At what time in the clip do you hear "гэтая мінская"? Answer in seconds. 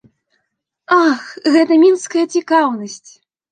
1.57-2.25